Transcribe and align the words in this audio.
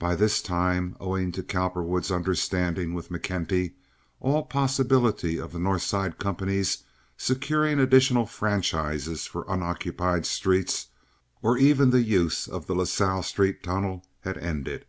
By 0.00 0.16
this 0.16 0.42
time, 0.42 0.96
owing 0.98 1.30
to 1.30 1.42
Cowperwood's 1.44 2.10
understanding 2.10 2.94
with 2.94 3.10
McKenty, 3.10 3.74
all 4.18 4.42
possibility 4.42 5.38
of 5.38 5.52
the 5.52 5.60
North 5.60 5.82
Side 5.82 6.18
company's 6.18 6.82
securing 7.16 7.78
additional 7.78 8.26
franchises 8.26 9.24
for 9.28 9.44
unoccupied 9.48 10.26
streets, 10.26 10.88
or 11.42 11.56
even 11.58 11.90
the 11.90 12.02
use 12.02 12.48
of 12.48 12.66
the 12.66 12.74
La 12.74 12.86
Salle 12.86 13.22
Street 13.22 13.62
tunnel, 13.62 14.04
had 14.22 14.36
ended. 14.36 14.84